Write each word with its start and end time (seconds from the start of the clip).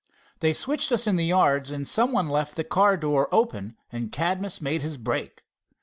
They 0.39 0.51
switched 0.51 0.91
us 0.91 1.05
in 1.05 1.15
the 1.15 1.25
yards, 1.27 1.69
and 1.69 1.87
some 1.87 2.11
one 2.11 2.27
left 2.27 2.55
the 2.55 2.63
car 2.63 2.97
door 2.97 3.29
open, 3.31 3.77
and 3.91 4.11
Cadmus 4.11 4.59
made 4.59 4.81
his 4.81 4.97
break." 4.97 5.43